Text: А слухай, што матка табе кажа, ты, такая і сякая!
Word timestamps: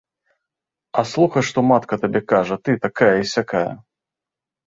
А 1.01 1.03
слухай, 1.09 1.43
што 1.49 1.59
матка 1.71 1.99
табе 2.05 2.21
кажа, 2.33 2.55
ты, 2.67 2.71
такая 2.85 3.13
і 3.25 3.31
сякая! 3.35 3.69